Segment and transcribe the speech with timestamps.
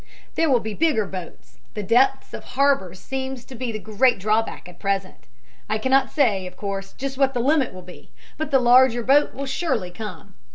[0.33, 1.59] There will be bigger boats.
[1.75, 5.27] The depth of harbors seems to be the great drawback at present.
[5.69, 9.35] I cannot say, of course, just what the limit will be, but the larger boat
[9.35, 10.33] will surely come.